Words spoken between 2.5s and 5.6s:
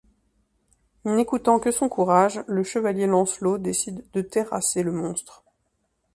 chevalier Lancelot décide de terrasser le monstre.